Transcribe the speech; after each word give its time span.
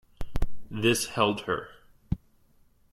This 0.71 1.05
held 1.09 1.41
her. 1.41 1.67